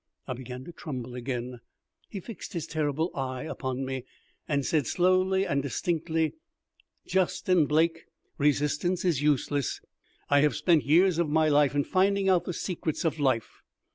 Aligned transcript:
I 0.27 0.33
began 0.33 0.63
to 0.63 0.71
tremble 0.71 1.13
again. 1.13 1.59
He 2.09 2.19
fixed 2.19 2.53
his 2.53 2.65
terrible 2.65 3.11
eye 3.13 3.43
upon 3.43 3.85
me, 3.85 4.03
and 4.47 4.65
said 4.65 4.87
slowly 4.87 5.45
and 5.45 5.61
distinctly, 5.61 6.33
"Justin 7.05 7.67
Blake, 7.67 8.05
resistance 8.39 9.05
is 9.05 9.21
useless. 9.21 9.79
I 10.27 10.39
have 10.39 10.55
spent 10.55 10.85
years 10.85 11.19
of 11.19 11.29
my 11.29 11.49
life 11.49 11.75
in 11.75 11.83
finding 11.83 12.29
out 12.29 12.45
the 12.45 12.51
secrets 12.53 13.05
of 13.05 13.19
life. 13.19 13.61